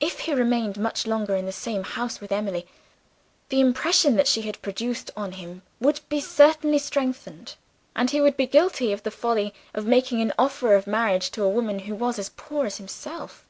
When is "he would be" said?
8.10-8.46